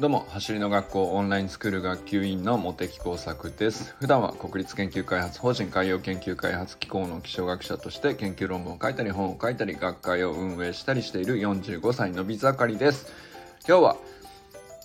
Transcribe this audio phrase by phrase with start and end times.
[0.00, 3.94] どうも走りの学校オンラインスクール学級委員の茂木耕作です。
[4.00, 13.12] 普段は国立研究開発法人海洋研究開発機構の気象学者として研究論文を書いたり本を書いたり学会を運営したりしている45歳のび盛りです。
[13.68, 13.96] 今日は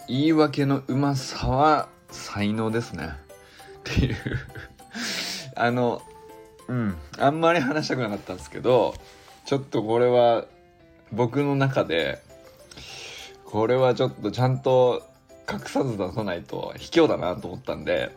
[0.09, 3.07] 言い訳のうまさは才能ですね。
[3.07, 3.11] っ
[3.85, 4.15] ていう。
[5.55, 6.01] あの
[6.67, 6.97] うん。
[7.17, 8.95] あんまり話したくなかったんですけど
[9.45, 10.43] ちょっとこれは
[11.13, 12.21] 僕の中で
[13.45, 15.03] これはちょっとちゃんと
[15.51, 18.11] 隠さず出さないと卑怯だなと思ったんで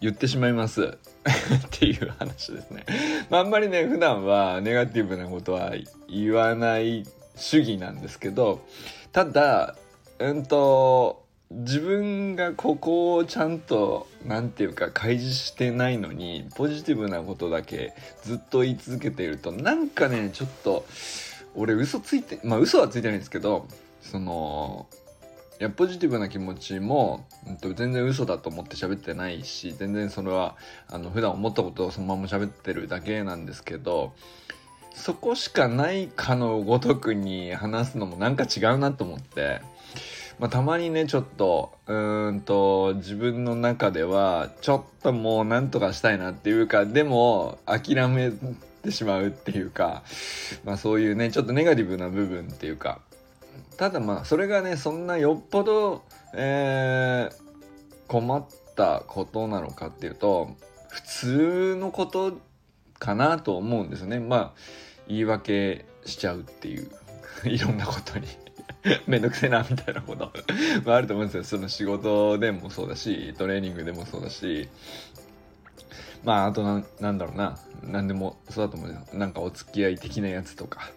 [0.00, 0.96] 言ってしまいます っ
[1.70, 2.84] ていう話ですね。
[3.30, 5.72] まあ、あんまりね普段はネガティブなことは
[6.08, 7.06] 言わない
[7.36, 8.60] 主義なんですけど
[9.12, 9.76] ただ
[10.18, 17.92] うんと自分がここをちゃんと何て言うか開示してないのにポジティブなことだけ
[18.22, 20.86] ずっと言い続けているとなんかねちょっと
[21.54, 23.66] 俺嘘ついてまあ嘘はついてないんですけど
[24.02, 24.86] その
[25.60, 30.56] いやポジティブな気持ちも、うん、と全然嘘だと思って喋ってないし全然それは
[30.88, 34.12] あの普段思ったことをそのまま喋ってるだけなんですけど
[34.94, 39.60] そこしかないかのごとくに話すのもなんか違うなと思って、
[40.38, 48.32] まあ、たまにねちょっとうんと自分の中ではちょっともうなんとかしたいなっていうかでも諦め
[48.82, 50.02] てしまうっていうか、
[50.64, 53.00] まあ、そういうねちょっとネガティブな部分っていうか
[53.82, 60.50] ただまあそれがねそんなよっぽど、えー、困ったことなのかっていうと
[60.88, 62.38] 普通のこと
[63.00, 64.20] かなと思うんですね。
[64.20, 64.52] まあ
[65.08, 66.92] 言い訳しちゃうっていう
[67.44, 68.28] いろんなことに。
[69.08, 70.30] めんどくせえなみたいなこと。
[70.86, 71.42] まあると思うんですよ。
[71.42, 74.68] その仕事でもそうだしトレーニングでもそうだし。
[76.22, 76.62] まああと
[77.00, 77.58] なんだろうな。
[77.82, 79.04] 何でもそうだと思うよ。
[79.12, 80.88] なんかお付き合い的なやつとか。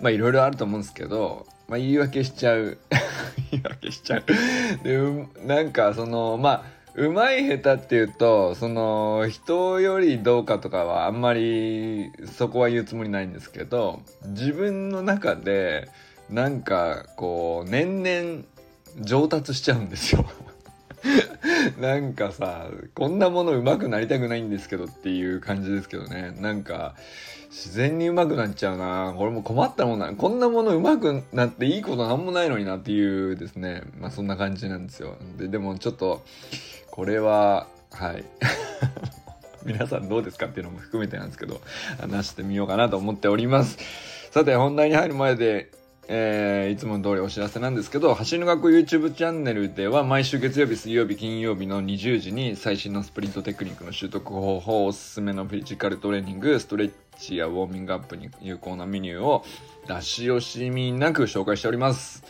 [0.00, 2.76] まあいろいろあると思うんですけどまあ、言い訳しちゃう。
[3.50, 4.24] 言い訳しちゃう。
[4.84, 6.62] でなんかそのまあ
[6.96, 15.88] うまい下手っていうとその人よりどうかとかはあんまりそこは言うつもりないんですけど自分の中で
[16.28, 18.44] なんかこう年々
[19.00, 20.26] 上達しちゃうんですよ。
[21.80, 26.34] なんかさこんなもの上手くなりたくないんですけどっていう感じですけどね。
[26.38, 26.96] なんか
[27.52, 29.14] 自然にうまくなっちゃうな。
[29.14, 33.82] これも困ったもんなこんなものうまくなっていいことなんもないのになっていうですね。
[34.00, 35.16] まあそんな感じなんですよ。
[35.36, 36.24] ででもちょっと
[36.90, 38.24] これははい。
[39.64, 41.60] 皆さんどうですかっていうのも含めてなんですけど
[42.00, 43.76] 話してみようかなと思っております。
[44.30, 45.70] さて本題に入る前で
[46.08, 59.44] えー、いつも通りお知らせなんですけど、走りの学校 YouTube チャンネルでは毎週月曜日、水曜日、金曜日の20時に最新のスプリントテクニックの習得方法、おすすめのフィジカルトレーニング、ストレッチやウォーミングアップに有効なメニューを
[59.86, 62.24] 出し惜しみなく紹介しております。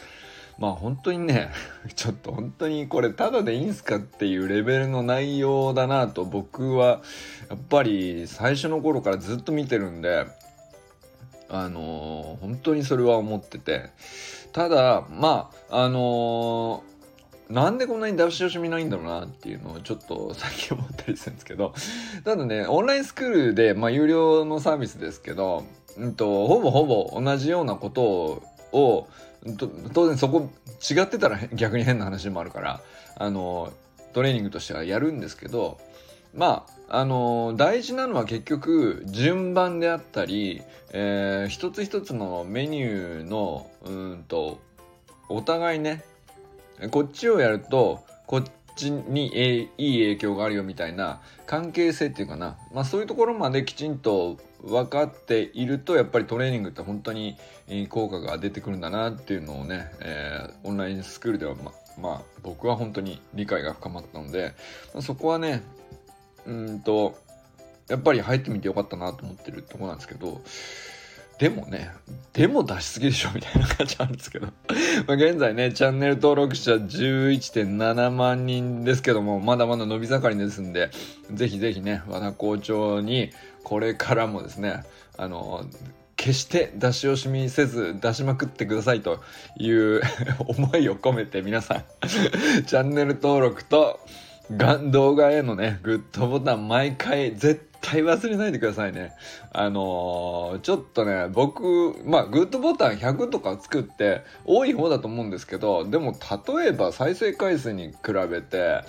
[0.59, 1.51] まあ本当にね、
[1.97, 7.01] ちょっと本当にこれただでいいんすかっていうレベルの内容だなと僕は
[7.49, 10.27] やっぱり最初の頃からずっと見てるんで、
[11.53, 13.91] あのー、本当にそれは思ってて。
[14.53, 21.75] ただまああのー、なんでこんなに出し惜しみないんだろうなっていうのをちょっと最近思ったりするんですけど。
[22.25, 25.65] ただねオンラインスクールで、まあ、有料のサービスですけど、
[25.97, 28.43] うんと、ほぼほぼ同じようなこと
[28.73, 29.09] を
[29.95, 30.51] 当然そこ
[30.91, 32.81] 違ってたら逆に変な話もあるから
[33.17, 33.73] あの
[34.13, 35.79] トレーニングとしてはやるんですけど
[36.35, 44.61] まああの、大事なのは結局順番であったり、えー、一つ一つのメニューのうんと
[45.31, 46.05] お互いね
[46.91, 48.45] こっちをやるとこっ
[48.77, 57.37] ちに、えいい影響があるよみたいな関係性っていうかな、まあ、そういうところまできちんと分かっているとやっぱりトレーニングって本当に
[57.89, 64.55] 効果が出てくるんだなっていうのをね、えー、オンラインスクールではままあ僕は本当に理解が深まったので、
[65.01, 65.63] そこはね
[66.47, 67.19] うんと、
[67.89, 70.41] やっぱり入ってみてよかったなと思ってるとこなんですけど、
[71.39, 71.91] でもね、
[72.33, 74.47] でも出しすぎでしょみたいな感じなんですけど。
[75.09, 80.91] ま現在ね、チャンネル登録者11.7万人ですけども、まだまだ伸び盛りですんで、
[81.33, 83.33] ぜひぜひね、和田校長に
[83.65, 84.85] これからもですね、
[85.17, 85.67] あの、
[86.17, 89.21] 決して出し惜しみせず出しまくってくださいと
[89.59, 90.01] いう
[90.47, 91.85] 思いを込めて皆さん
[92.65, 93.99] チャンネル登録と
[94.51, 99.13] が動画へのね、グッドボタン毎回絶対忘れないでくださいね。
[99.53, 106.15] あのー、ちょっとね、僕、まあ、グッドボタン100とか作って多い方だと思うんですけど、でも
[106.57, 108.83] 例えば再生回数に比べて、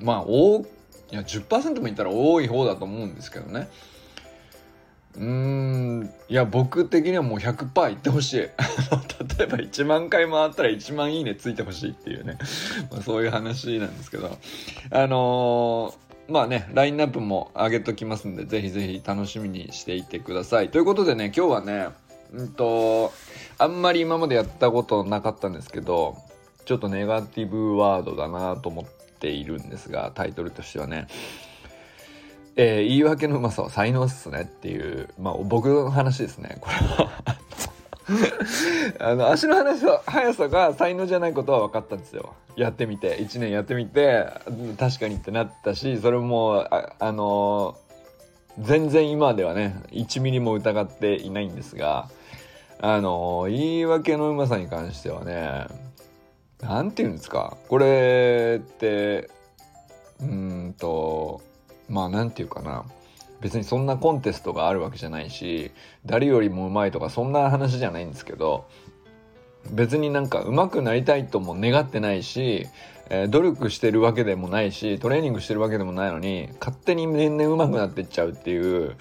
[0.00, 3.68] まあ、多、いや、10%もいったら多い方だと思うんですけどね。
[5.18, 6.10] うん。
[6.28, 8.36] いや僕的にはもう100%いってほしい。
[8.40, 8.48] 例
[9.44, 12.38] えば1万回回ったら1万いいねついてほしいっていうね。
[12.90, 14.38] まあそういう話なんですけど。
[14.90, 20.70] あのー、まあねラインナップも上げときますんでぜひぜひ楽しみにしていてください。
[20.70, 21.88] ということでね今日はね
[22.32, 23.12] うんと
[23.58, 26.16] あんまり今までやったことなかったんですけど
[26.64, 28.84] ちょっとネガティブワードだなと思っ
[29.18, 31.06] ているんですがタイトルとしてはね。
[32.56, 37.10] えー、言い訳のうまさは才能っすねっていう、まあ僕の話ですね、これは
[38.98, 42.34] あの、足の話は、速さが才能じゃないことは分かったんですよ。
[42.56, 44.26] やってみて、1年やってみて、
[44.78, 52.08] 確かにってなったし、それも、あ、あのー、全然今ではね、1ミリも疑っていないんですが、
[52.80, 55.66] あの、言い訳のうまさに関してはね、
[56.60, 59.30] なんて言うんですか、これって、
[60.20, 61.40] うんと、
[61.88, 62.84] まあ何て言うかな
[63.40, 65.72] 別にそんなコンテストがあるわけじゃないし
[66.06, 68.66] 誰よりもうまいとかそんな話じゃないんですけど
[69.70, 72.66] 別になんか上手くなりたいとも願ってないし、
[73.10, 78.96] えー、努力してるわけでもないしトレーニングしてるわけでもないのに勝手に年々上手くなっていっちゃうっていう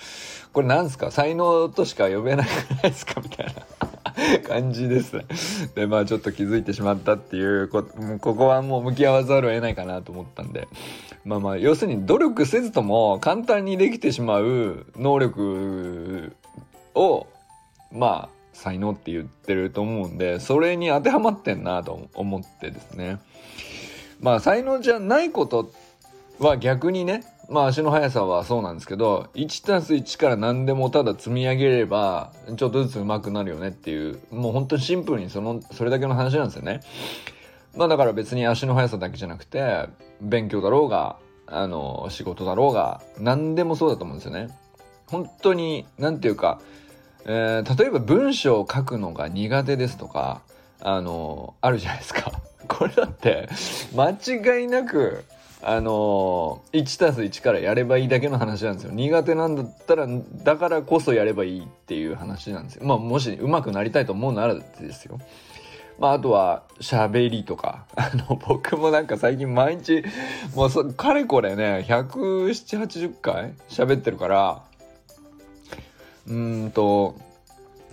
[0.53, 1.11] これなんですか？
[1.11, 3.21] 才能としか呼べなくないですか？
[3.21, 5.23] みたいな感じです。
[5.75, 7.85] で、まあちょっと気づいてしまったっていうこ、
[8.19, 10.67] ここはもう向き合わざるを得ないかなと思ったんで。
[11.23, 16.35] まあまあ、要するに努力せずとも簡単にできてしまう能力
[16.95, 17.27] を、
[17.91, 23.19] まあ、才能って言ってると思うんで、それに当てはまってんなと思ってですね。
[24.19, 25.71] まあ、才能じゃないこと
[26.39, 36.79] は逆にね、まあ足の速さはそうなんですけど 1+1 から何でもただ積み上げればちょっとずつ上手くなるよねっていうもう本当にシンプルにそのそれだけの話なんですよね。
[37.75, 39.87] まあだから別に足の速さだけじゃなくて
[40.21, 44.49] 勉強だろうがあの仕事だろうが何でもそうだと思うんですよね。
[45.07, 46.61] 本当に何て言うか、
[47.25, 50.41] えー、例えば文章を書くのが苦手ですとか
[50.79, 52.31] あのあるじゃないですか。
[52.67, 53.49] これだって
[53.93, 55.25] 間違いなく
[55.63, 58.91] あのー、1たす1からやればいいだけの話なんですよ。
[58.93, 62.85] 苦手なんだったら、だからこそやればいいっていう話なんですよ。
[62.87, 65.19] まあ、もし上手くなりたいと思うならですよ。
[66.01, 67.85] まあ、あとは、喋りとか。
[67.95, 70.03] あの、僕もなんか最近毎日、
[70.55, 74.63] もう、かれこれね、170、80回喋ってるから、
[76.27, 77.15] うんと、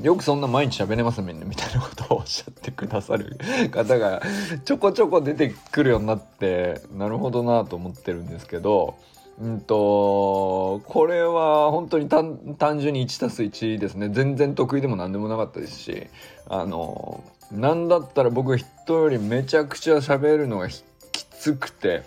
[0.01, 3.37] よくそんな毎日喋れますもんねみたいなことをおっしゃってくださる
[3.73, 4.23] 方が
[4.65, 8.97] ちょこちょこ出てくるようになってなるほどなと思ってるんですけど
[9.41, 12.39] うんとこれは本当に単
[12.79, 16.07] 純に1たす1ですね全然得意でも何でもなかったですし
[16.49, 22.03] あのなんだったら僕人よりめちゃくちゃ喋るのがきつくて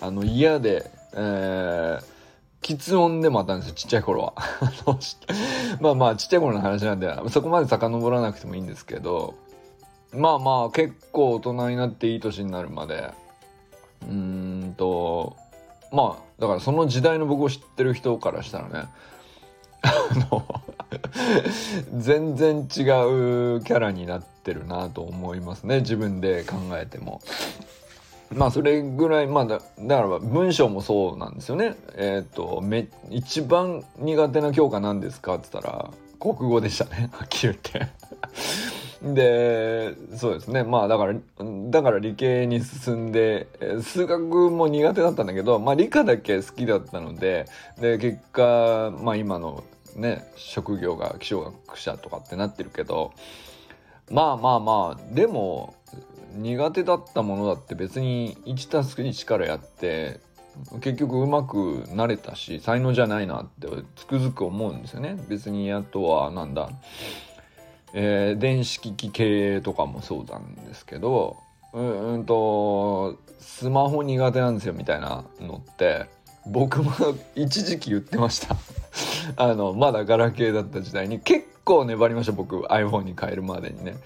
[0.00, 2.18] あの嫌でえー
[2.62, 4.34] 喫音でもあったんですよ、ちっちゃい頃は。
[5.80, 9.34] まあまあ、ちっちゃい頃の話なんで、そこまで遡らなくてもいいんですけど、
[10.12, 13.12] まあまあ、結構大人になっていい年になるまで、
[14.02, 15.36] うーんと、
[15.92, 18.88] まあ、だからその時代の僕を知ってる人からしたらね、
[19.82, 19.92] あ
[20.30, 20.44] の
[21.98, 27.20] 全然違うキャラになってるなと思いますね、自分で考えても。
[28.34, 31.76] まあそれぐらいまあだだから文章もそうなんですよね。
[31.94, 35.90] えっ、とめ一番苦手な教科なんですかって言ったら
[36.20, 37.88] 国語でしたねはっきり言って
[39.02, 40.64] でそうですね。
[40.64, 41.14] まあだから
[41.70, 43.46] だから理系に進んで
[43.82, 47.46] 数学も苦手だったんだけどまあ理科だけ好きだったので
[47.80, 49.62] で結果まあ今の
[49.94, 53.12] ね職業が気象学者とかってなってるけど
[54.10, 55.74] まあまあまあでも
[56.34, 60.20] 苦手だったものだって別に1たす1からやって
[60.80, 65.16] 結局うまくなれたし才能じゃないなってつくづく思うんですよね。
[65.28, 66.70] 別にあとはなんだ、
[67.92, 71.36] えー、電子機器経営とかもそうなんですけど
[71.72, 76.06] うんうんとスマホ苦手なんですよみたいなのって
[76.46, 76.92] 僕も
[77.34, 78.56] 一時期言ってました。
[79.36, 83.96] あのまだガラケーだった時代に結構粘りました僕 iPhone に変えるまでにね。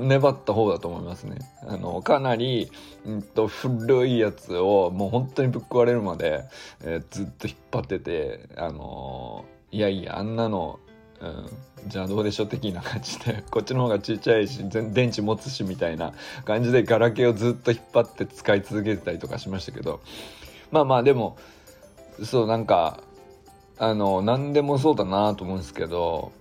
[0.00, 1.36] 粘った方だと思いますね。
[1.66, 2.70] あのかなり、
[3.06, 6.44] うんと、古いやつをもう本当にぶっ壊れるまで、
[6.82, 10.80] えー、ずっと引っ張っててあの、いやいやあんなの
[11.22, 12.46] うん、じゃあどうでしょう？
[12.48, 13.44] 的な感じで。
[13.50, 16.12] こっちの方がちっちゃいし電池持つしみたいな
[16.44, 20.00] 感じでガラケーをずっと引っ張って使い続けてたりとかしましたけど。
[20.72, 21.36] まあまあでも
[22.24, 22.98] そうなんか
[23.78, 26.32] あの何でもそうだなと思うんですけど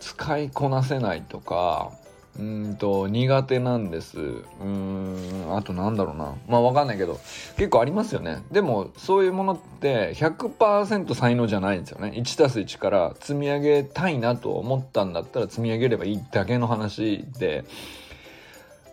[0.00, 1.92] 使いこなせないとか
[2.38, 4.18] うんと苦手なんです。
[4.18, 6.34] うんあとなんだろうな。
[6.48, 7.18] まあわかんないけど
[7.56, 8.42] 結構ありますよね。
[8.50, 12.12] でもそういうものって100%才能じゃないんですよね。
[12.16, 17.64] 1+1 から積み上げたいなと思ったんだったら積み上げればいいだけの話で。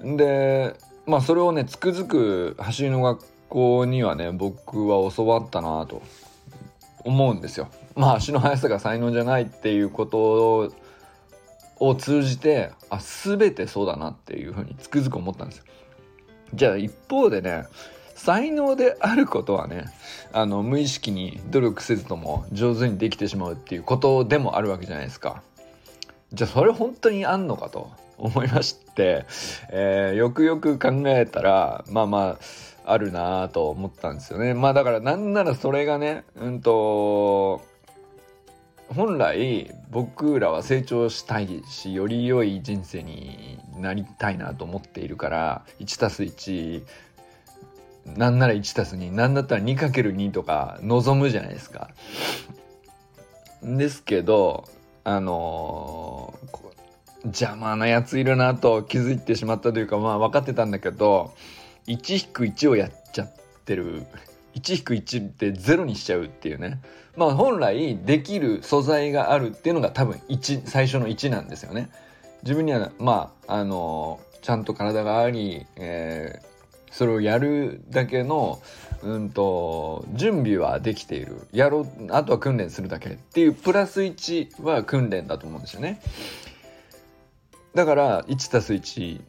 [0.01, 0.75] で
[1.05, 6.01] まあそれをねつくづく走りの学校にはね僕は教わったなと
[7.03, 7.69] 思うんですよ。
[7.95, 10.73] まあ足の速さが才能じゃないっていうこと
[11.79, 15.63] を通じてあ全てそうだなっていうふうにつくづく思ったんですよ。
[16.53, 17.65] じゃあ一方でね
[18.15, 19.85] 才能であることはね
[20.33, 25.43] あの無意識に努力せずとも上手にできてしまうっていうことでもあるわけじゃないですか。
[26.33, 29.25] じゃあそれ本当にあんのかと 思いまして、
[29.69, 32.37] えー、よくよく考えたらまあま
[32.85, 34.53] ああるなと思ったんですよね。
[34.53, 37.61] まあだからなんならそれがねうんと
[38.95, 46.83] 本来僕らは成長したいしより良い人生になりたいなと思っているから 1+1
[48.15, 51.89] なんなら 1+2 なんだったら 2×2 とか望むじゃないですか。
[53.61, 54.65] ですけど
[55.03, 61.33] あのー、邪魔なやついるなと気づいてしまったというかまあ分かってたんだけど
[61.87, 63.33] 1-1をやっちゃっ
[63.65, 64.05] てる
[64.55, 66.79] 1-1って0にしちゃうっていうね
[67.17, 71.89] まあ本来できる素材があるっていうのが多分1最初の1なんですよね。
[72.43, 78.61] 自分にはまああのちゃんと体があり、えー、それをやるだけの
[79.03, 85.99] うんと準備はできているやろうあとは訓練するだけっていうプラス1は訓練だと思うんですよね。
[87.73, 89.21] だから 1+1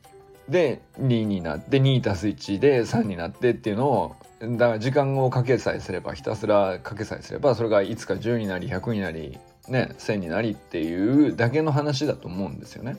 [0.49, 9.38] で2になって2たす1で3になってっていうのをだから時間をかけさえすればひたすらかけさえすればそれがいつか10になり100になり
[9.69, 12.97] ね1000になりっていうだけの話だと思うんですよね。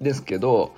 [0.00, 0.74] ですけど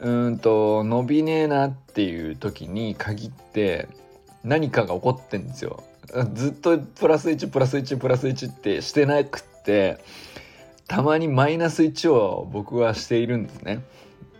[0.00, 3.88] うんと伸びねえなっていう時に限って
[4.44, 5.82] 何かが起こってんですよ。
[6.34, 9.98] ずっとプラス1プラス1プラス1ってしてなくって
[10.88, 13.80] たまにマイナス1を僕はしているんですね。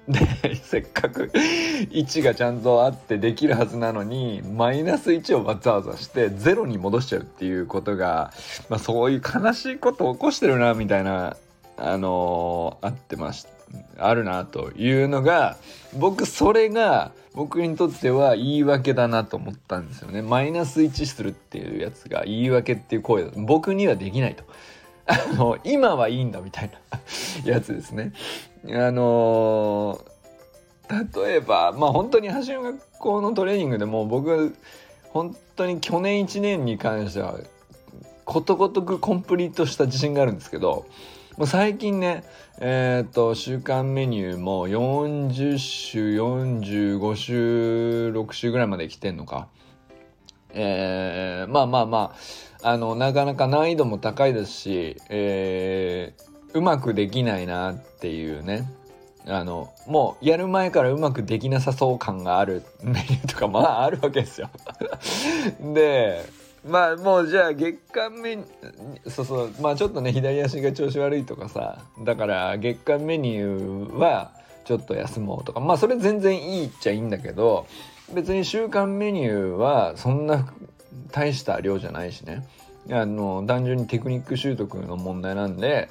[0.09, 8.33] でせっかく1がちゃんとあってできるはずなのにマイナス1をわざわざして0に戻しちゃうっていうことが、
[8.69, 11.37] まあ、そういう悲しいことを起こしてるなみたいな
[11.77, 13.47] あのー、あってまし
[13.97, 15.57] あるなというのが
[15.97, 24.45] 僕それが僕にとっては言い訳だなと思ったんですよねマイナス1するっていうやつが言い訳っていう声僕にはできないと。
[25.05, 26.71] あの今はいいんだみたい
[27.45, 28.13] なやつですね。
[28.65, 34.55] あのー、例えばまあ本当に走り学校のトレーニングでも僕
[35.11, 37.39] 本当に去年1年に関しては
[38.25, 40.87] ことごとくコンプリートした自信があるんですけど
[41.37, 42.25] もう最近ね
[42.61, 49.49] えっ、ー、と週間メニューも40週45週6週ぐらいまで来てんのか。
[50.55, 52.15] えー、まあまあま
[52.63, 58.69] ああのなかなか難易度も高いですし、えー、うまくできないなっていうね。
[59.27, 64.51] あのもうやる前からうまくできなさそう感があるメニューとかまああるわけですよ。
[65.75, 66.25] で
[66.67, 74.33] まあもうじゃあ月間メニューそうそうまあちょっとね左足が調子悪いとかさだから月間メニューは
[74.65, 77.67] ちょっと休もうとかまあそれ全然いいっちゃいいんだけど
[78.13, 80.53] 別に週間メニューはそんな
[81.13, 82.45] 大した量じゃないしね。
[82.91, 85.89] あの単純にテクニック習得の問題なんで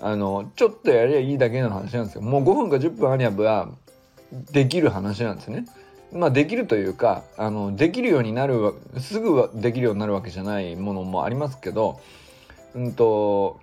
[0.00, 3.68] あのちょっとやりゃいいだけの話なんですよもう5分か10分ありゃば
[4.52, 5.66] できる話なんですね。
[6.12, 12.00] まあできるというかあのできるようになるすぐできるようになるわけじゃないものもありますけど
[12.74, 13.60] うんと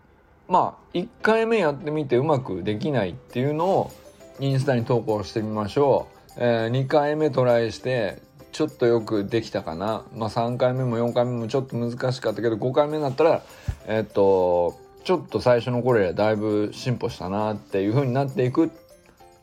[0.47, 3.91] まあ1回目やってみてうまくできないっていうのを
[4.39, 6.17] インスタに投稿してみましょう。
[6.39, 13.41] えー、2回目トライしてちょっとよくできたかな、まあ、3回目も4回目もちょっと難しかったけど5回目になったら
[13.87, 18.69] えー、っとちょっと最初の頃よりだいぶ進歩したなっていう風になっていく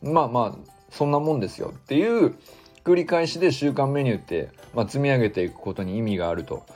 [0.03, 2.35] まあまあそんなもんですよっていう
[2.83, 6.67] 繰り返しで週間メニューって、まあ、積み上げていくことに意味があると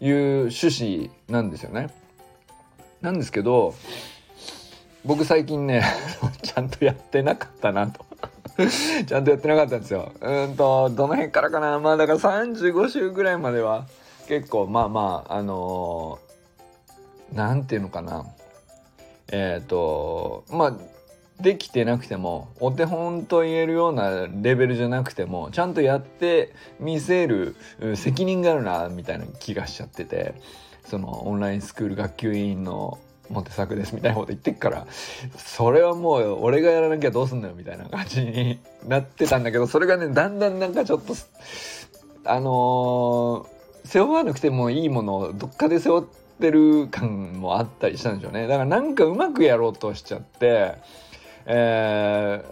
[0.00, 1.88] いう趣旨なんですよね。
[3.00, 3.74] なんですけど
[5.04, 5.82] 僕最近ね
[6.42, 8.06] ちゃんとやってなかったなと
[9.06, 10.12] ちゃんとやってなかったんですよ。
[10.20, 11.80] うんと、どの辺からかな。
[11.80, 13.86] まあだから35週ぐらいまでは
[14.28, 18.24] 結構まあまあ、あのー、なんていうのかな。
[19.28, 20.76] えっ、ー、と、まあ、
[21.40, 27.56] できてなくてもお手本と言えるようなレベルじゃなくてもちゃんとやってみせる
[27.94, 30.34] 責任があるなみたいな気がしちゃってて
[30.86, 34.86] そのオンラインスクール学級委員のモテ作ですみたいなこと言ってっから
[35.36, 41.14] それはもう俺がやらなきゃどうすんのよみたいな感じになってたんだけどそれがねだんだんなんかちょっと
[42.24, 48.46] あのー、背負わなくてもいいものをどっかで背負ってってる感もあったりしたんでしょうね。
[48.46, 50.74] だからなんかうまくやろうとしちゃって
[51.46, 52.44] え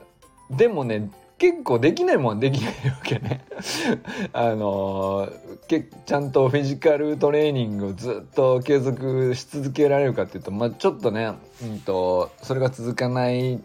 [0.50, 3.44] ー、でもね結構できないもんできないわけね。
[4.32, 5.28] あの
[5.66, 13.60] けちゃんとフィジカルトレーニングをずっと継続し続けられるかっていうと、まあ、ちょっとね、うんと、それが続かない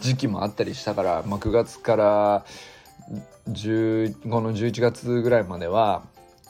[0.00, 2.44] 時期もあったりしたから、まあ、9月から
[3.50, 6.04] 10この11月ぐらいまでは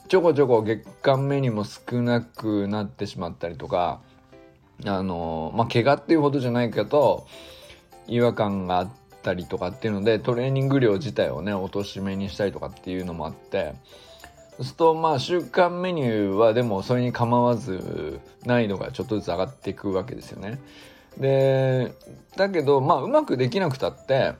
[0.08, 4.00] ちょこちょこ月間目にも少なくなってしまったりとか
[4.86, 7.26] あのまあ怪我っていうほどじゃないけど
[8.06, 8.90] 違和感があっ
[9.22, 13.74] たりとかっていうのでトレーニング量自体をね落としめにしたりとかっていうのもあって
[14.56, 20.58] そうするとまあ週間メニューはでもそれに構わず難易度がちょっとずつ上がっていくわけですよね。
[21.18, 21.92] で
[22.36, 24.32] だけどまあうまくできなくたって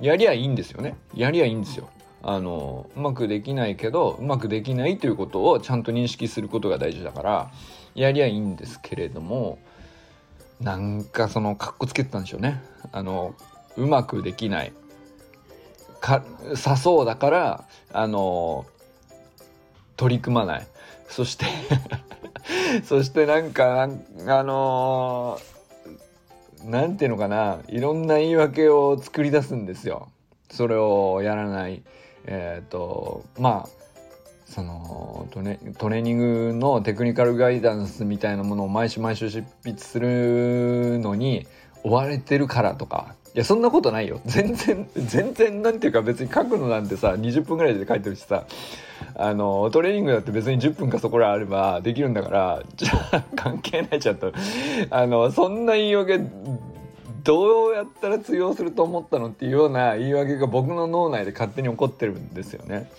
[0.00, 0.96] やりゃいいんですよね。
[1.14, 1.88] やりゃいいんですよ。
[2.22, 7.50] あのうまくできないけどうまくできないということをちゃんと認識することが大事だから
[7.94, 9.58] やりゃいいんですけれども
[10.60, 12.62] なんかそのかっこつけてたんでしょうね。
[12.92, 13.34] あの
[13.76, 14.72] うまくできない。
[16.00, 16.22] か
[16.54, 18.66] さそうだからあの
[19.96, 20.66] 取り組まない。
[21.08, 21.44] そして
[22.84, 25.38] そしてなんかあの
[26.64, 27.58] 何ていうのかな。
[27.68, 30.08] いろんな言い訳を作り出すんですよ。
[30.50, 31.82] それをやらない。
[32.26, 33.68] えっ、ー、とまあ
[34.46, 41.46] そのトレトレーニングのテクニカルガイダンスみたいなものを毎週毎週執筆するのに
[41.82, 43.14] 追われてるからとか。
[43.34, 44.20] いやそんなことないよ。
[44.24, 48.44] 全然全然なんていうか別に書くのなんてさ20分ぐらいで書いてるしさ。
[49.14, 54.32] あのトレーニングだって別に10分かそこらあればできるんだからじゃあ関係ないじゃんと。
[54.90, 56.20] あのそんな言い訳
[57.26, 62.90] どうやったら通用すると思ったのっていうような言い訳が僕の脳内で勝手に起こってるんですよね。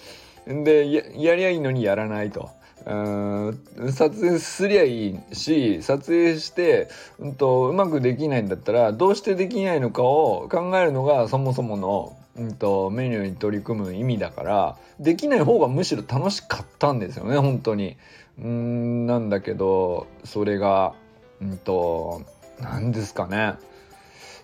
[0.46, 0.92] で
[1.22, 2.50] やりゃいいのにやらないと。
[2.86, 3.60] うん
[3.92, 6.88] 撮影すりゃいいし撮影して、
[7.20, 17.98] うんと、うまくできないんだったらどうしてできないのかを考えるのがそもそもの、うんと、メニューに取り組む意味だからできない方がむしろ楽しかったんですよね本当に。
[18.40, 20.94] うんなんだけどそれが
[21.42, 22.22] うんと
[22.62, 23.56] 何ですかね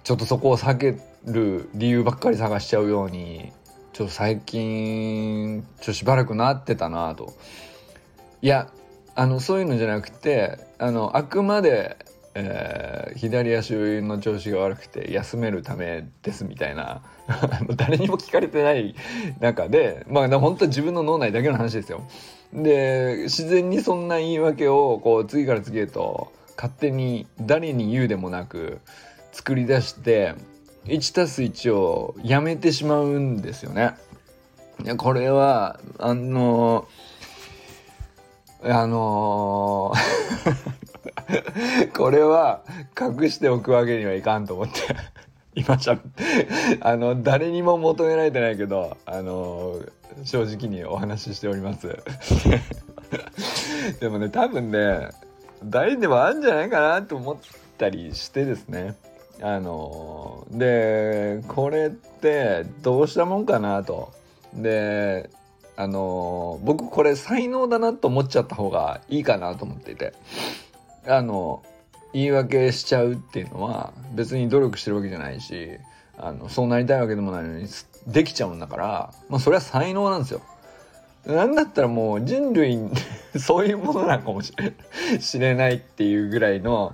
[0.03, 3.51] ちょっとそこを避ける理由ばっかり探しちゃうように
[3.93, 7.33] ちょっと最近ちょっとしばらくなってたなと。
[8.41, 8.69] いや
[9.15, 11.97] あのそういうのじゃなくてあのあくまで、
[12.33, 17.03] えー、左足の調子が悪くて休めるためですみたいな
[17.77, 18.95] 誰にも聞かれてない
[19.39, 22.01] 中でまあ本当自分の脳内だけの話ですよ。
[22.51, 28.79] で自然にそんな言い訳をこう次から次へと勝手に誰に言うでもなく
[29.33, 30.35] 作り出して
[30.85, 33.95] 1たす1をやめてしまうんですよね。
[34.83, 40.73] いやこれはあのーあのー
[41.97, 42.63] これは
[42.99, 44.73] 隠しておくわけにはいかんと思って
[45.55, 45.97] 今しゃ
[46.81, 49.91] あの誰にも求められてないけどあのー、
[50.25, 51.87] 正直にお話ししております
[53.99, 55.09] でもね多分ね
[55.63, 57.37] 誰でもあるんじゃないかなと思っ
[57.77, 58.95] たりしてですね
[59.43, 64.13] あの、でこれってどうしたもんかなと
[64.53, 65.29] で
[65.75, 70.13] あの、僕これ才能だなと思っちゃった方がいいかなと思っていて
[71.05, 71.61] あの
[72.13, 75.71] 言い訳しちゃうっていうのは別に努力してるわけじゃないし
[76.17, 77.67] あのそうなりたいわけでもないのに
[78.07, 80.41] できちゃうんだからまあそれは才能なんですよ。
[81.25, 82.77] なんだったらもう人類
[83.39, 84.53] そういうものなのかもし
[85.39, 86.93] れないっていうぐらいの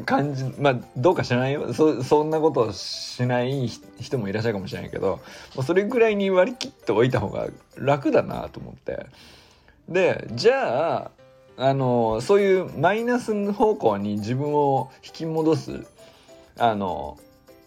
[0.00, 1.72] 感じまあどうか知らないよ。
[1.74, 3.68] そそんなことをしない
[4.00, 5.20] 人もいらっしゃるかもしれないけど
[5.54, 9.06] もうそれぐらいに割り切っておいた方が楽だなと思って。
[9.88, 11.10] でじゃあ
[11.56, 15.86] あのそういうマイナス方向に自分を引き戻す
[16.58, 17.18] あの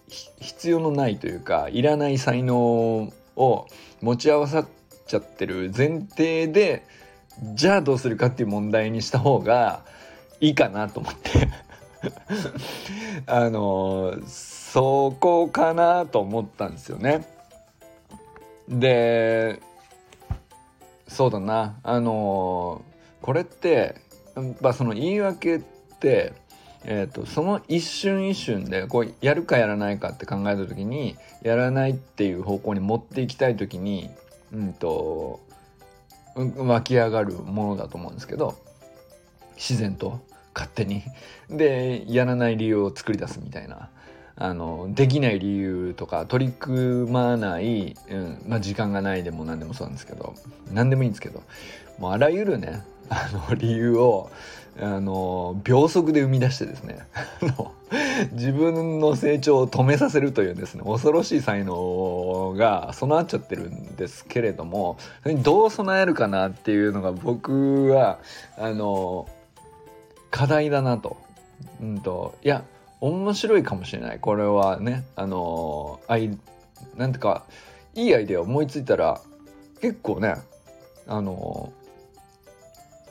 [0.07, 2.57] 必要のないというかいらない才能
[3.35, 3.67] を
[4.01, 4.67] 持ち合わさっ
[5.07, 6.85] ちゃってる前提で
[7.53, 9.83] じゃあどうするかっていう問題にした方が
[10.39, 11.64] いいかなと思って。
[13.25, 17.27] あのそこかなと思ったんですよね。
[18.67, 19.61] で
[21.07, 22.81] そうだなあの
[23.21, 23.95] これって
[24.61, 25.59] まあその言い訳っ
[25.99, 26.33] て、
[26.83, 34.09] えーと、その一瞬一瞬でこうやるかやらないかって考えた時にやらないっていう方向に持っていきたい時に
[34.51, 35.39] うんと
[36.35, 38.55] 湧き上がるものだと思うんですけど
[39.55, 40.19] 自然と
[40.55, 41.03] 勝手に。
[41.49, 43.89] でやらない理由を作り出すみたいな。
[44.37, 50.35] あのできない理由とか取り組まない、うんまあ、時間がないでも何でもそうなんですけど
[50.73, 51.41] 何でもいいんですけど
[51.99, 54.29] もうあらゆるねあの理由を
[54.77, 56.99] あの秒速で生み出してですね
[58.33, 64.97] 自分の成長を止めさせるというですね恐ろしい才能が備わっちゃってるんですけれども
[65.43, 68.19] どう備えるかなっていうのが僕は
[68.57, 69.29] あの
[70.35, 71.15] 課題だなと。
[71.81, 72.65] うんといや
[72.99, 76.37] 面白いかもしれないこれはねあのあい
[76.97, 77.45] なんてか
[77.93, 79.21] いいアイデア思いついたら
[79.79, 80.35] 結構ね
[81.07, 81.71] あの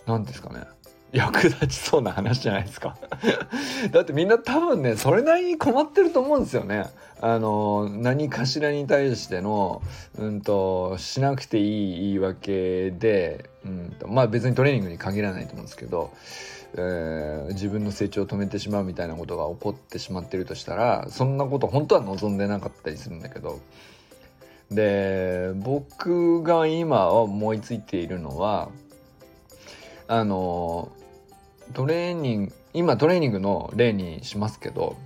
[0.06, 0.64] 何ですかね
[1.12, 2.96] 役立ちそうな話じゃないですか
[3.92, 6.86] だってみんな多分ねそれなりに困ってると思うんですよね。
[7.20, 9.80] あの何かしらに対しての、
[10.18, 16.10] うんと、しなくていい言い訳で、うんと、まあ別にトレーニングに限らないと思うんですけど、
[16.76, 23.60] えー、自分の成長を止めてしまうみたいなことが起こってしまってるとしたらそんなこと本当は望んでなかったりするんだけど
[24.70, 28.70] で僕が今思いついているのは
[30.08, 30.90] あの
[31.72, 34.96] トレーニング今トレーニングの例にしますけど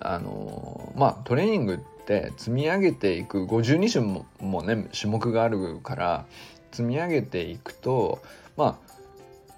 [0.00, 6.26] あのまあトレーニングって積み上げていく52種ももね種目があるから
[6.72, 8.20] 積み上げていくと
[8.56, 8.91] まあ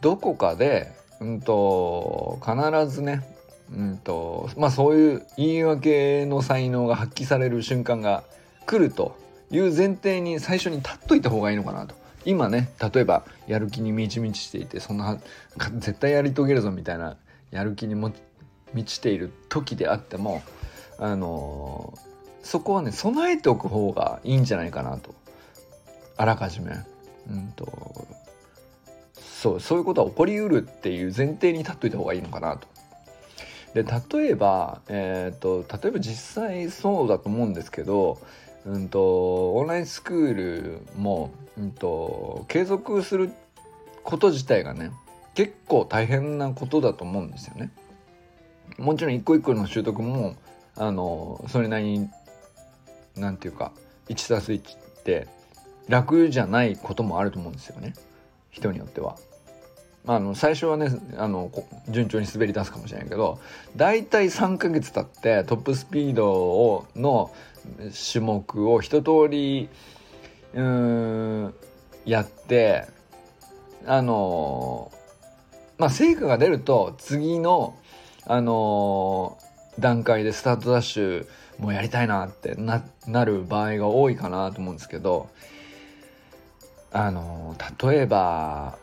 [0.04, 3.22] どこかで、うんと、必ずね、
[3.74, 8.22] うんとまあ、そういう言い訳の才能が発揮される瞬間が
[8.66, 9.16] 来ると
[9.50, 11.94] いう前提に最初に立っといた方がいいのかなと。
[12.26, 15.18] 今ね例えばやる気に満ち満ちしていてそんな
[15.78, 17.16] 絶対やり遂げるぞみたいな
[17.50, 18.12] やる気にも
[18.72, 20.42] 満ちている時であっても
[20.98, 25.14] あのー、そこはね備えておく方がいいんじゃないかなと
[26.16, 26.72] あらかじめ。
[27.30, 28.23] うんと
[29.44, 32.66] そうそういうことは起こりうるっていう前提に立っといた方がいいのかなと。
[33.74, 38.18] で例えば、えーと、例えば実際そうだと思うんですけど、
[38.64, 43.35] うんと、オンラインスクールも、うんと、継続する
[44.02, 44.92] こと自体がね
[45.35, 47.70] 結構大変なことだと思うんですよね。
[48.78, 50.37] もちろん一個一個の習得も
[50.74, 52.09] あのそれなりに
[53.14, 53.72] 何て言うか
[54.09, 55.28] 1+1 って
[55.87, 57.92] 楽じゃないこともあると思うんですよね
[58.50, 59.18] 人によっては。
[60.06, 61.50] あの最初はねあの
[61.88, 63.38] 順調に滑り出すかもしれないけど
[63.76, 67.30] 大体3ヶ月経ってトップスピードをの
[68.12, 69.70] 種目を一通り
[70.52, 71.54] うん
[72.04, 72.86] やって
[73.86, 74.92] あの
[75.78, 77.74] まあ成果が出ると次の
[78.26, 79.38] あの
[79.78, 81.26] 段階でスタートダッシュ
[81.58, 85.28] もやりたいなってななる場合が多いかなと思うんですけど
[86.92, 88.78] あの例えば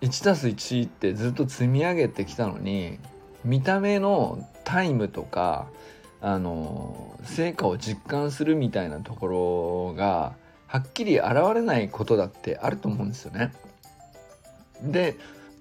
[0.00, 2.98] 1+1 ってずっと積み上げてきたのに
[3.44, 5.66] 見た目のタイムとか
[6.20, 9.26] あの成果を実感するみたいなとこ
[9.88, 10.34] ろが
[10.66, 13.52] はっきり現れないことだってあると思うんですよね。
[14.82, 15.16] で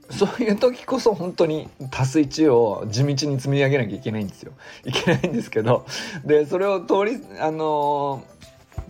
[0.10, 4.54] そういう時こそ本当に足す1を地道に積み上げなきゃいけないんですよ。
[4.86, 5.86] いけないんですけど
[6.24, 8.24] でそれを通りあの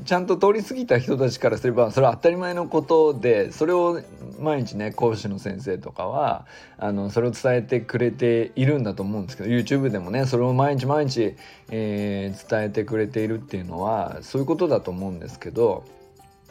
[0.03, 4.01] ちゃんと通り過ぎた人たちからすればそれは当たり前のことでそれを
[4.39, 6.45] 毎日ね講師の先生とかは
[6.77, 11.35] あのそれを伝えてくれているんだと思うんですけど YouTube でもねそれを毎日毎日、
[11.71, 15.85] えー、伝えてくれているっていうのはそういうことだと思うんですけど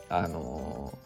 [0.09, 0.96] あの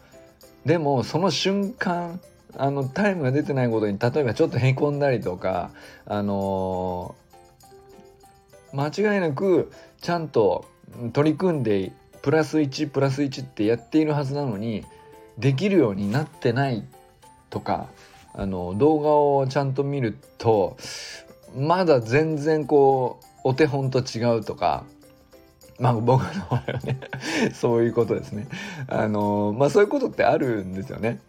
[0.65, 2.19] でもその瞬間
[2.57, 5.71] あのタイムが出てないことに例えばちょっとへこんだりとか
[6.05, 7.15] あの
[8.73, 9.71] 間違いなく
[10.01, 10.65] ちゃんと
[11.13, 14.85] 取り組んでプラス1プラス1ってやっているはずなのに
[15.37, 16.83] できるようになってない
[17.49, 17.89] とか
[18.33, 20.77] あの動画をちゃんと見ると
[21.57, 24.83] まだ全然こうお手本と違うとか
[25.79, 26.99] まあ僕の場合はね
[27.53, 28.47] そういうことですね。
[28.87, 31.19] あのまあそういうことってあるんですよね。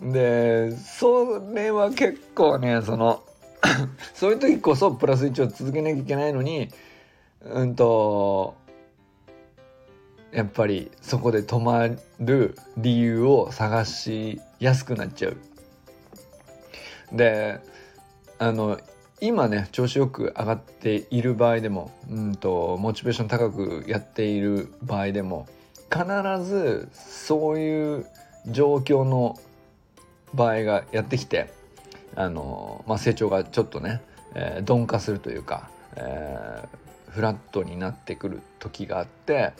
[0.00, 3.22] でそれは結構ねその
[4.14, 6.70] そういう時こそプラス1を続けなきゃいけないのに
[7.44, 8.54] うんと
[10.32, 11.88] やっぱりそこで止ま
[12.20, 15.36] る理由を探しやすくなっちゃう。
[17.12, 17.60] で
[18.38, 18.78] あの
[19.20, 25.48] 今ね調子よく上がっている場合でもうんとモチベーション高くやっている場合でも
[25.90, 26.04] 必
[26.44, 28.06] ずそういう
[28.46, 29.38] 状況の
[30.34, 31.52] 場合がやってきて
[32.14, 34.02] あの、まあ、成長がちょっとね、
[34.34, 39.52] えー、鈍化するというか、えー、フラットになってくる時があって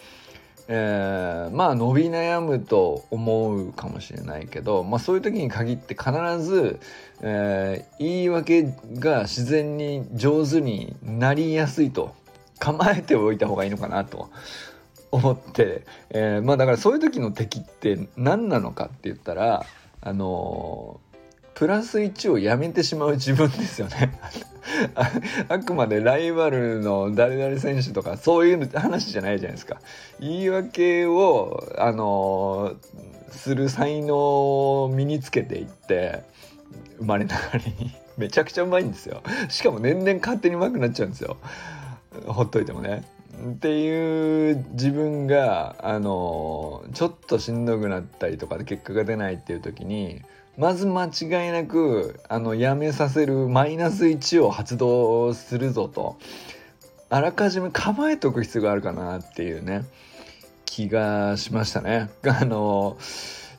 [0.70, 6.78] えー、まあ伸び悩むと思うかもしれないけど、まあ、そういう時に限って必ず、
[7.22, 12.14] えー、言い訳が自然に上手になりやすいと
[12.58, 14.30] 構えておいた方がいいのかなと
[15.10, 19.64] 思って、えー、まあだからそういう時の敵って何なのかって言ったら
[20.02, 21.00] あの
[21.58, 24.16] プラス1をやめてしまう自分ですよね
[25.48, 29.80] あくまでライバルの誰々選手とかそういう話じゃないじゃないですか。
[30.20, 32.74] 言い訳を、あの
[33.30, 34.14] する才能
[34.84, 36.22] を身につけていって
[36.98, 39.22] 生まれながらにめちゃくちゃうまいんですよ。
[39.48, 41.38] しかも年々勝手にうまくなっちゃうんですよ。
[42.26, 43.02] ほっといてもね。
[43.38, 50.22] っていう自分があのちょっとしんどくなったりとかで結果が出ないっていう時に
[50.56, 56.18] まず間違いなくあのやめさせるマイナス1を発動するぞと
[57.10, 59.84] あらかじめ構えておく必要があるかなっていうね
[60.64, 62.10] 気がしましたね。
[62.26, 62.98] あの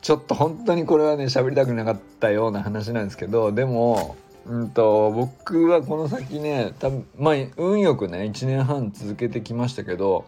[0.02, 4.15] ちょっと本当にこれはね喋りたくなかったような話なんですけどでも
[4.50, 10.26] うんと僕はこの先ね多分まあ運よくね1年半続けてきましたけど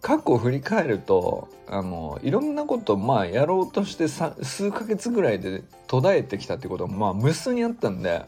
[0.00, 8.24] 過去を振り返るとあのいろんなことまあやろうとして数ヶ月ぐらいで途絶えてきたってことはまあ無数にあったんで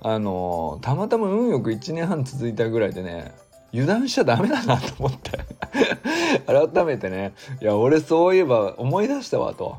[0.00, 3.34] あのたまたま運よく1年半続いたぐらいでね
[3.72, 5.30] 油断しちゃダメだなと思って
[6.46, 9.76] 改めてねいや俺そういえば思い出したわと。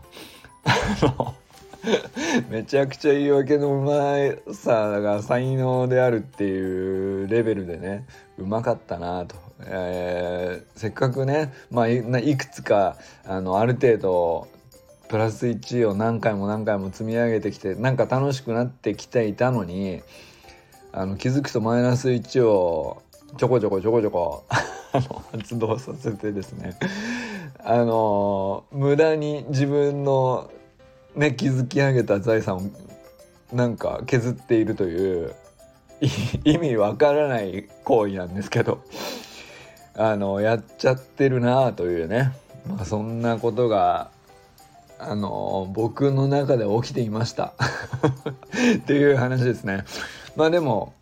[2.50, 8.06] めちゃくちゃ言い訳のうまさが才能であるっていうレベルでね
[8.38, 9.36] うまかったなと。
[9.66, 12.02] えー、せっかくね、まあ、い
[12.36, 14.48] くつかあのある程度
[15.08, 20.02] プラス1を何回も何回も積み上げてきてなんか楽しくなってきていたのに
[20.92, 23.02] あの気づくとマイナス1を
[23.38, 24.44] ちょこちょこちょこちょこ
[25.32, 26.78] 発動させてですね。
[27.66, 30.52] あの無駄に自分の
[31.16, 32.62] ね築き上げた財産を
[33.54, 35.36] なんか削っているという
[36.44, 38.84] 意味わからない行為なんですけど
[39.96, 42.34] あのやっちゃってるなあというね、
[42.68, 44.10] まあ、そんなことが
[45.00, 47.54] あの僕の中で起きていました
[48.78, 49.84] っていう話ですね。
[50.36, 50.94] まあでも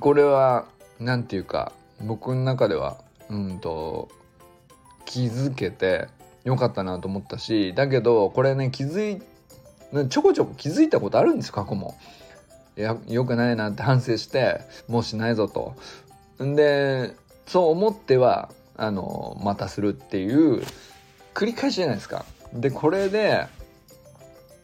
[0.00, 0.66] これは
[0.98, 2.98] 何て言うか僕の中では
[3.30, 4.08] うんと
[5.04, 6.08] 気づけて
[6.44, 9.22] よかったなと思ったしだけどこれね気づい
[10.08, 11.96] ちょこちょこ気づいたことあるんですよ過去も。
[12.76, 15.74] いやよくないなって反省してもうしないぞと。
[16.42, 17.14] んで
[17.46, 20.62] そう思ってはあのまたするっていう
[21.32, 22.24] 繰り返しじゃないですか。
[22.52, 23.46] でこれで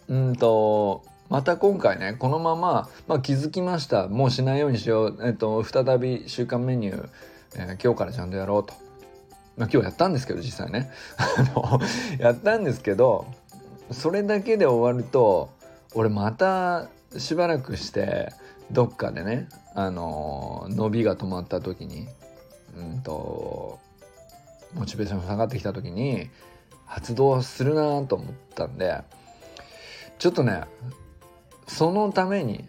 [0.08, 7.08] うんとまた今回ねこのまま、まあ、気づきましたもうしないようにしよう、えっと、再び週間メニュー、
[7.54, 8.89] えー、今日からちゃんとやろうと。
[9.56, 10.90] まあ、今日やったんですけど実際ね。
[12.18, 13.26] やったんですけど
[13.92, 15.50] それだけで終わると
[15.94, 18.32] 俺またしばらくして
[18.70, 22.08] どっかでねあの伸びが止まった時に
[22.76, 23.78] うんと
[24.74, 26.30] モチベーションが下がってきた時に
[26.86, 29.02] 発動するなと思ったんで
[30.18, 30.64] ちょっとね
[31.66, 32.64] そのために、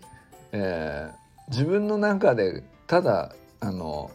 [0.51, 4.11] えー、自分の中でただあの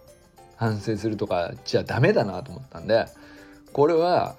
[0.56, 3.06] 反省するとかじゃダメだなと思ったんで
[3.72, 4.36] これは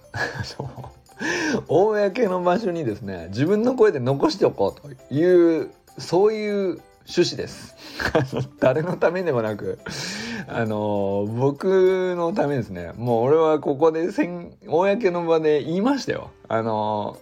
[1.67, 7.73] 公の場所にですね自分の声で残しておこうというそういう趣旨です。
[8.59, 9.79] 誰のためでもなく
[10.47, 12.91] あの僕のためですね。
[12.97, 14.09] もう俺はここで
[14.67, 16.31] 公の場で言いましたよ。
[16.49, 17.17] あの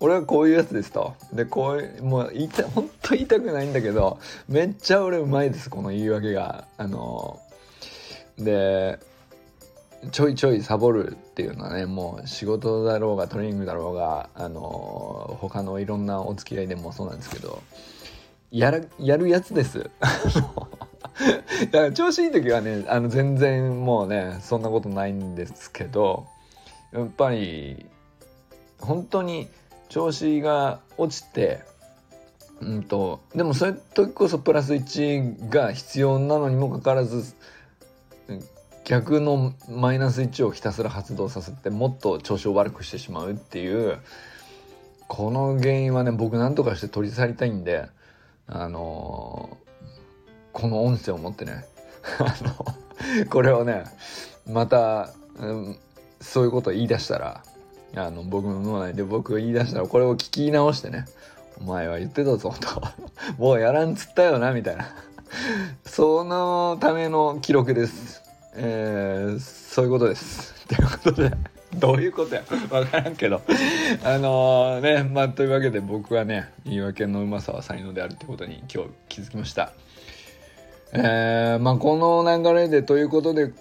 [0.00, 1.14] 俺はこういうやつですと。
[1.32, 6.66] でこうもう言いた本当言いたくないんだけどめっちゃ俺うまいですこの言い訳が。
[6.76, 7.40] あの
[8.38, 8.98] で
[10.10, 17.62] ちょいちょいサボるっていうのはねもう仕事だろうがトレーニングだろうがあの他のいろんなお付き合いでもそうなんですけど
[18.50, 19.90] やるやるやつです。
[21.70, 26.26] だから調子いい時はねあの全然もうねそんなことないんですけど
[26.92, 27.86] やっぱり
[28.80, 29.48] 本当に
[29.88, 31.62] 調子が落ちて
[32.60, 37.34] うんとでもそういう時こそプラス1が必要なのにもかかわらず
[38.84, 43.98] 逆のマイナス1をひたすら発動させてもっと調子を悪くしてしまうっていう
[45.08, 47.86] この原因はね僕何とかして取り去りたいんで
[48.46, 49.56] あの
[50.52, 51.64] この音声を持ってね
[52.18, 52.34] あ
[53.20, 53.84] のこれをね
[54.46, 55.78] また、うん、
[56.20, 57.42] そういうことを言い出したら
[57.96, 61.06] あの僕の脳内で僕が言い出したらこれを聞き直してね
[61.60, 62.82] 「お前は言ってたぞ」と
[63.38, 64.88] 「もうやらんつったよな」みたいな
[65.86, 68.23] そのための記録です。
[68.56, 70.66] えー、そういうことです。
[70.66, 71.30] ということで。
[71.74, 72.42] どういうことや？
[72.42, 73.42] 分からんけど。
[74.04, 79.72] あのー、ねまあというわけで僕はね言い訳のうまさは才能であるってことに今日気づきました。
[80.92, 83.52] えー、まあこの流れでということで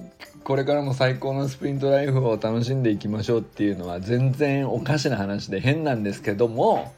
[0.43, 6.93] これからも最高のスプリントライフを楽しんでいきましょうっていうのは全然おかしな話で変なんですけども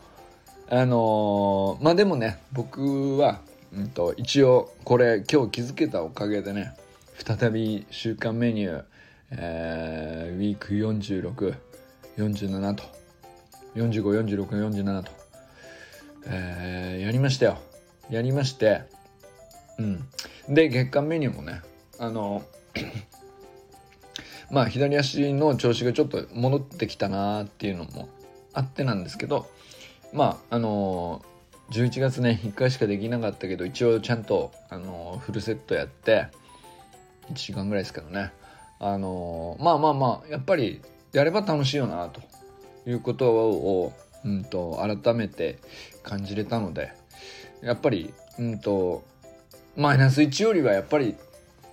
[0.67, 3.39] あのー、まあでもね僕は、
[3.73, 6.73] うんと、一応これ今日気づけたおかげでね
[7.23, 8.83] 再び週間メニュー、
[9.31, 10.73] えー、ウィーク
[12.17, 12.83] 4647と。
[13.75, 15.11] 454647と、
[16.27, 17.57] えー、やりましたよ。
[18.09, 18.83] やりまして。
[19.77, 20.07] うん。
[20.49, 21.61] で月間メニューもね
[21.97, 22.43] あの
[24.51, 28.09] まあ左足の調子がちょっと戻ってきたなーっていうのも
[28.53, 29.49] あってなんですけど
[30.13, 36.27] まああのー、11月ね1回しかできなかったけど一応ちゃんと、あのー、フルセットやって
[37.29, 38.31] 1時間ぐらいですけどね。
[38.79, 40.81] あの、まあまあまあやっぱり
[41.13, 42.21] やれば楽しいよなと。
[42.87, 45.59] いうことを、うんと、改めて
[46.03, 46.93] 感じれたので
[47.61, 49.03] やっぱり、うんと、
[49.75, 51.15] マイナス1よりはやっぱり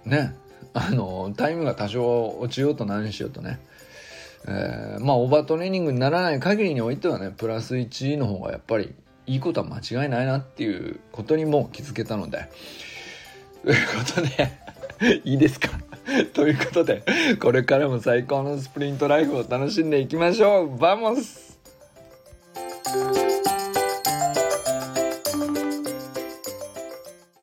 [0.04, 0.34] ね
[0.74, 3.60] あのタイムが多少落ちようと何しようとね、
[4.48, 8.92] えー、まあオーバートレーニングにならない限りにおいてはねプラス1の方がやっぱり
[9.26, 12.48] いいことは間違いないなっていうことにも気づけたので。
[13.62, 14.61] ということで
[15.24, 15.68] いいですか？
[16.34, 17.02] ということで
[17.40, 20.78] これからも最高のスプリントライフを楽しんでいきましょう。
[20.78, 21.58] バモス。